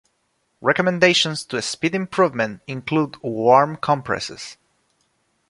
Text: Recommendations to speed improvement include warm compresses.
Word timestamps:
Recommendations 0.61 1.45
to 1.45 1.61
speed 1.61 1.93
improvement 1.93 2.61
include 2.65 3.17
warm 3.21 3.75
compresses. 3.77 4.57